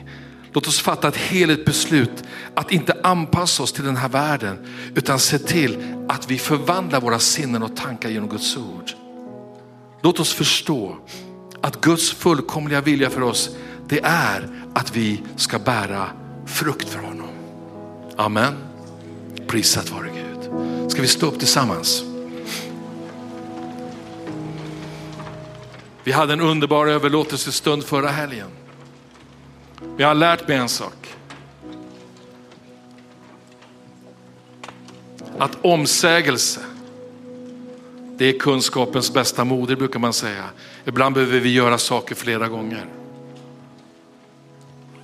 [0.54, 2.24] Låt oss fatta ett heligt beslut
[2.56, 5.78] att inte anpassa oss till den här världen utan se till
[6.10, 8.92] att vi förvandlar våra sinnen och tankar genom Guds ord.
[10.02, 10.98] Låt oss förstå
[11.62, 13.50] att Guds fullkomliga vilja för oss
[13.88, 16.08] det är att vi ska bära
[16.46, 17.30] frukt för honom.
[18.18, 18.54] Amen.
[19.48, 20.92] Prisat vare Gud.
[20.92, 22.04] Ska vi stå upp tillsammans?
[26.04, 28.48] Vi hade en underbar överlåtelsestund förra helgen.
[30.02, 31.16] Jag har lärt mig en sak.
[35.38, 36.60] Att omsägelse,
[38.18, 40.46] det är kunskapens bästa moder brukar man säga.
[40.86, 42.86] Ibland behöver vi göra saker flera gånger.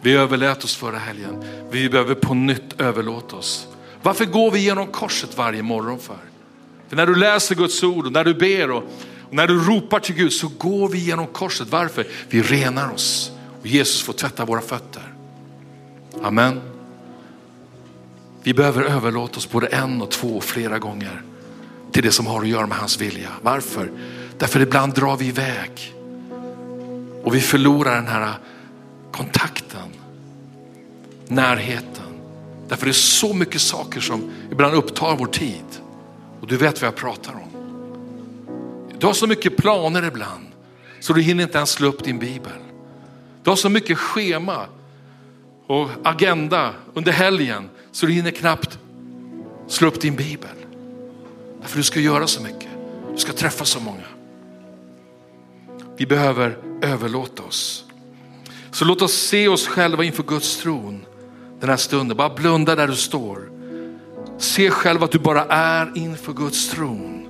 [0.01, 1.43] Vi överlät oss förra helgen.
[1.71, 3.67] Vi behöver på nytt överlåta oss.
[4.03, 6.19] Varför går vi genom korset varje morgon för?
[6.87, 8.83] För när du läser Guds ord och när du ber och,
[9.29, 11.67] när du ropar till Gud så går vi genom korset.
[11.69, 12.07] Varför?
[12.29, 13.31] Vi renar oss
[13.67, 15.13] Jesus får tvätta våra fötter.
[16.21, 16.61] Amen.
[18.43, 21.21] Vi behöver överlåta oss både en och två och flera gånger
[21.91, 23.29] till det som har att göra med hans vilja.
[23.41, 23.91] Varför?
[24.37, 25.93] Därför ibland drar vi iväg
[27.23, 28.33] och vi förlorar den här
[29.11, 29.89] kontakten,
[31.27, 32.03] närheten.
[32.67, 35.65] Därför det är så mycket saker som ibland upptar vår tid.
[36.41, 37.49] Och du vet vad jag pratar om.
[38.99, 40.47] Du har så mycket planer ibland
[40.99, 42.66] så du hinner inte ens slå upp din bibel.
[43.43, 44.65] Du har så mycket schema
[45.67, 48.79] och agenda under helgen så du hinner knappt
[49.67, 50.49] slå upp din bibel.
[51.61, 52.69] Därför du ska göra så mycket.
[53.11, 54.03] Du ska träffa så många.
[55.97, 57.85] Vi behöver överlåta oss.
[58.71, 61.05] Så låt oss se oss själva inför Guds tron
[61.59, 62.17] den här stunden.
[62.17, 63.51] Bara blunda där du står.
[64.37, 67.27] Se själv att du bara är inför Guds tron.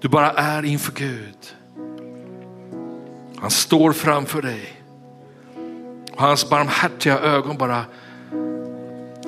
[0.00, 1.57] Du bara är inför Gud.
[3.40, 4.82] Han står framför dig.
[6.12, 7.84] Och hans barmhärtiga ögon bara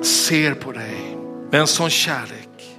[0.01, 1.17] ser på dig
[1.51, 2.77] med en sån kärlek.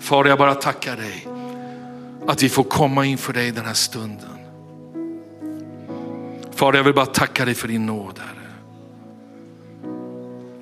[0.00, 1.26] Far, jag bara tackar dig
[2.26, 4.38] att vi får komma inför dig den här stunden.
[6.54, 8.48] Far, jag vill bara tacka dig för din nåd, Herre.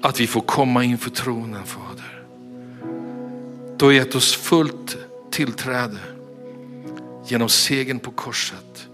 [0.03, 1.86] Att vi får komma inför tronen, Far.
[3.79, 4.97] Du har gett oss fullt
[5.31, 5.99] tillträde
[7.27, 8.89] genom segern på korset.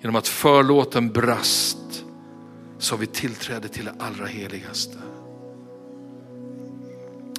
[0.00, 2.04] Genom att förlåten brast
[2.78, 4.98] så har vi tillträde till det allra heligaste.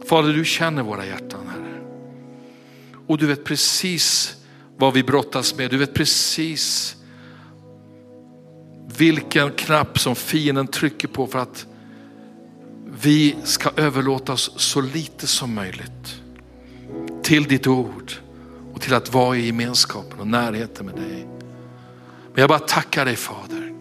[0.06, 1.82] Fader, du känner våra hjärtan, Herre.
[3.08, 4.36] Och du vet precis
[4.78, 5.70] vad vi brottas med.
[5.70, 6.96] Du vet precis
[8.98, 11.66] vilken knapp som fienden trycker på för att
[13.02, 16.23] vi ska överlåta oss så lite som möjligt
[17.24, 18.14] till ditt ord
[18.74, 21.28] och till att vara i gemenskapen och närheten med dig.
[22.34, 23.74] Men jag bara tackar dig Fader.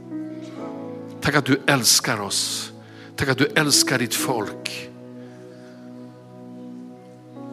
[1.20, 2.72] Tack att du älskar oss.
[3.16, 4.88] Tack att du älskar ditt folk.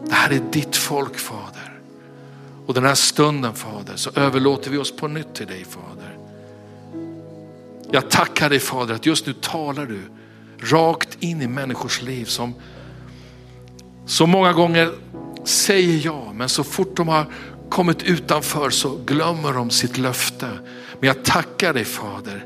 [0.06, 1.80] Det här är ditt folk Fader.
[2.66, 6.18] Och den här stunden Fader så överlåter vi oss på nytt till dig Fader.
[7.92, 10.02] Jag tackar dig Fader att just nu talar du
[10.60, 12.54] rakt in i människors liv som
[14.06, 14.92] så många gånger
[15.50, 17.26] säger ja, men så fort de har
[17.70, 20.50] kommit utanför så glömmer de sitt löfte.
[21.00, 22.46] Men jag tackar dig Fader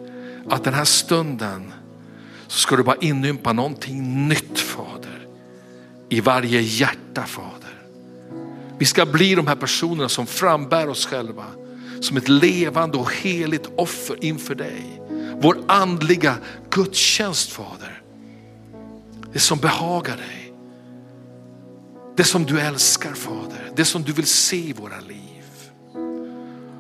[0.50, 1.74] att den här stunden
[2.48, 5.28] så ska du bara inympa någonting nytt Fader.
[6.10, 7.82] I varje hjärta Fader.
[8.78, 11.46] Vi ska bli de här personerna som frambär oss själva
[12.02, 15.02] som ett levande och heligt offer inför dig.
[15.42, 16.36] Vår andliga
[16.70, 18.02] gudstjänst Fader.
[19.34, 20.43] Det som behagar dig.
[22.16, 23.72] Det som du älskar Fader.
[23.76, 25.44] Det som du vill se i våra liv.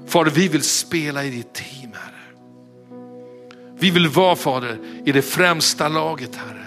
[0.07, 2.37] Fader, vi vill spela i ditt team Herre.
[3.77, 6.65] Vi vill vara Fader i det främsta laget Herre.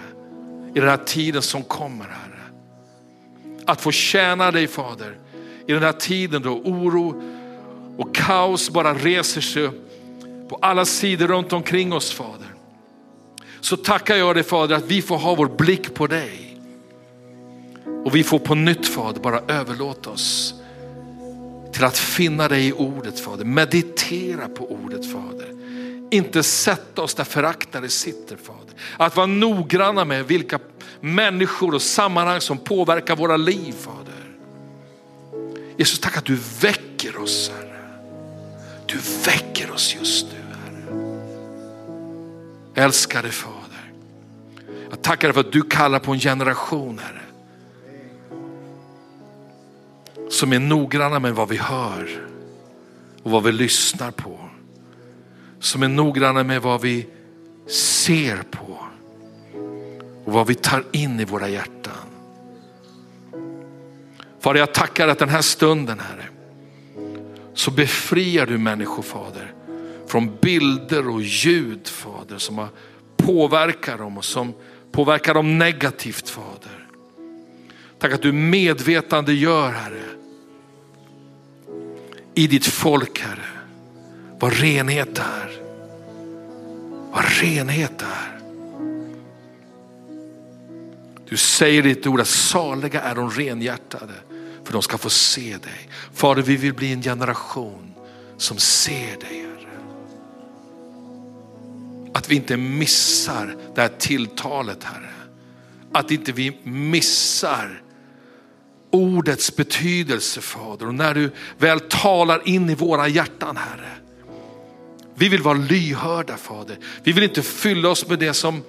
[0.75, 2.41] I den här tiden som kommer Herre.
[3.65, 5.17] Att få tjäna dig Fader
[5.67, 7.21] i den här tiden då oro
[7.97, 9.69] och kaos bara reser sig
[10.49, 12.53] på alla sidor runt omkring oss Fader.
[13.61, 16.46] Så tackar jag dig Fader att vi får ha vår blick på dig.
[18.05, 20.53] Och vi får på nytt Fader bara överlåta oss
[21.73, 23.45] till att finna dig i ordet Fader.
[23.45, 25.53] Meditera på ordet Fader.
[26.11, 28.73] Inte sätta oss där föraktare sitter Fader.
[28.97, 30.59] Att vara noggranna med vilka
[30.99, 34.13] människor och sammanhang som påverkar våra liv Fader.
[35.77, 37.83] Jesus tack att du väcker oss Herre.
[38.85, 40.83] Du väcker oss just nu Herre.
[42.85, 43.91] Älskade Fader.
[44.89, 47.21] Jag tackar dig för att du kallar på en generation Herre.
[50.29, 52.27] Som är noggranna med vad vi hör
[53.23, 54.39] och vad vi lyssnar på.
[55.59, 57.07] Som är noggranna med vad vi
[57.67, 58.77] ser på
[60.25, 61.93] och vad vi tar in i våra hjärtan.
[64.39, 66.25] Fader, jag tackar att den här stunden, Herre,
[67.53, 69.53] så befriar du människor, Fader,
[70.07, 72.69] från bilder och ljud, Fader, som har
[73.17, 74.53] påverkar dem och som
[74.91, 76.86] påverkar dem negativt, Fader.
[77.99, 80.03] Tack att du medvetande gör, Herre,
[82.35, 83.49] i ditt folk, Herre,
[84.39, 85.61] vad renhet är.
[87.11, 88.39] Vad renhet är.
[91.29, 94.13] Du säger i ditt ord att saliga är de renhjärtade
[94.63, 95.89] för de ska få se dig.
[96.13, 97.93] Fader, vi vill bli en generation
[98.37, 99.77] som ser dig, Herre.
[102.13, 105.09] Att vi inte missar det här tilltalet, Herre.
[105.91, 107.81] Att inte vi missar
[108.91, 110.87] ordets betydelse, Fader.
[110.87, 113.91] Och när du väl talar in i våra hjärtan, Herre.
[115.15, 116.77] Vi vill vara lyhörda, Fader.
[117.03, 118.63] Vi vill inte fylla oss med det som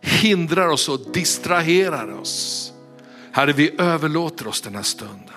[0.00, 2.72] hindrar oss och distraherar oss.
[3.32, 5.28] Herre, vi överlåter oss den här stunden.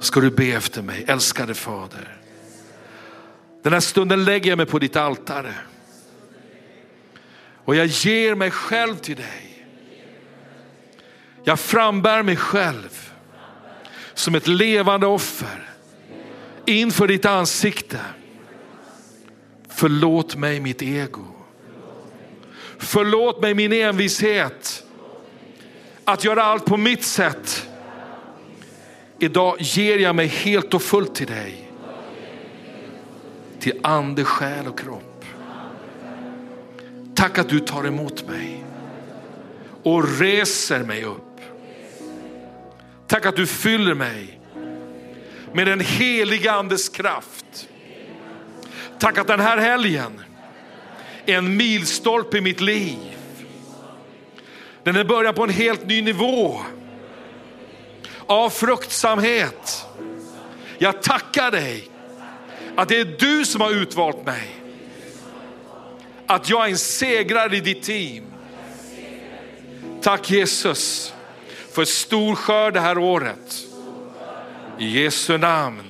[0.00, 2.18] Ska du be efter mig, älskade Fader.
[3.62, 5.54] Den här stunden lägger jag mig på ditt altare.
[7.64, 9.47] Och jag ger mig själv till dig.
[11.48, 13.12] Jag frambär mig själv
[14.14, 15.70] som ett levande offer
[16.66, 18.00] inför ditt ansikte.
[19.68, 21.24] Förlåt mig mitt ego.
[22.78, 24.84] Förlåt mig min envishet
[26.04, 27.68] att göra allt på mitt sätt.
[29.18, 31.72] Idag ger jag mig helt och fullt till dig.
[33.60, 35.24] Till ande, själ och kropp.
[37.14, 38.64] Tack att du tar emot mig
[39.82, 41.27] och reser mig upp.
[43.08, 44.40] Tack att du fyller mig
[45.52, 47.68] med den heliga andes kraft.
[48.98, 50.20] Tack att den här helgen
[51.26, 52.98] är en milstolpe i mitt liv.
[54.82, 56.60] Den är början på en helt ny nivå
[58.26, 59.86] av fruktsamhet.
[60.78, 61.88] Jag tackar dig
[62.76, 64.48] att det är du som har utvalt mig.
[66.26, 68.24] Att jag är en segrare i ditt team.
[70.02, 71.14] Tack Jesus
[71.78, 73.66] för stor skörd det här året.
[74.78, 75.82] I Jesu namn.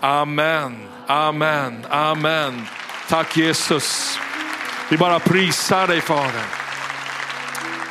[0.00, 2.66] Amen, amen, amen.
[3.08, 4.18] Tack Jesus.
[4.90, 6.44] Vi bara prisar dig Fader.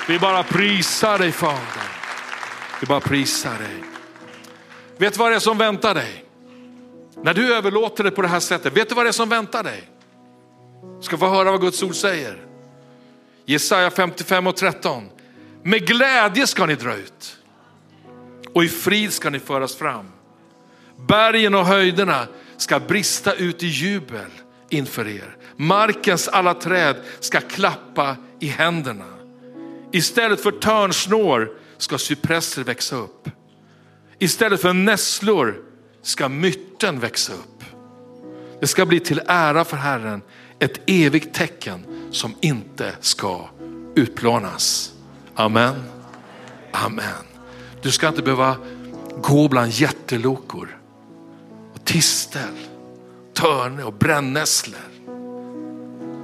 [0.08, 1.90] Vi bara prisar dig Fader.
[2.82, 3.84] Vi bara prisar dig.
[4.98, 6.26] Vet du vad det är som väntar dig?
[7.24, 9.64] När du överlåter det på det här sättet, vet du vad det är som väntar
[9.64, 9.90] dig?
[10.98, 12.38] Du ska få höra vad Guds ord säger.
[13.46, 15.10] Jesaja 55 och 13.
[15.64, 17.38] Med glädje ska ni dra ut
[18.54, 20.06] och i frid ska ni föras fram.
[21.08, 24.32] Bergen och höjderna ska brista ut i jubel
[24.70, 25.38] inför er.
[25.56, 29.06] Markens alla träd ska klappa i händerna.
[29.92, 33.30] Istället för törnsnår ska cypresser växa upp.
[34.20, 35.62] Istället för nässlor
[36.02, 37.64] ska mytten växa upp.
[38.60, 40.22] Det ska bli till ära för Herren,
[40.60, 43.50] ett evigt tecken som inte ska
[43.96, 44.94] utplånas.
[45.40, 45.76] Amen.
[46.72, 47.24] Amen.
[47.82, 48.58] Du ska inte behöva
[49.22, 50.78] gå bland jättelokor
[51.74, 52.56] och tistel,
[53.34, 54.80] törne och brännässlor.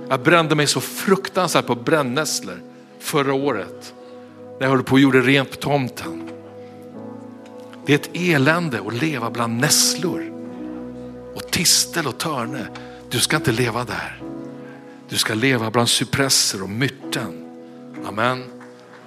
[0.10, 2.62] Jag brände mig så fruktansvärt på brännässlor
[3.00, 3.94] förra året
[4.60, 6.30] när jag höll på och gjorde rent på tomten.
[7.86, 10.32] Det är ett elände att leva bland nässlor
[11.36, 12.68] och tistel och törne.
[13.10, 14.22] Du ska inte leva där.
[15.10, 17.46] Du ska leva bland cypresser och myrten.
[18.08, 18.55] Amen.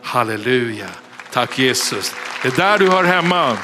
[0.02, 0.88] Halleluja.
[1.32, 2.14] Tack Jesus.
[2.42, 3.56] Det är där du hör hemma.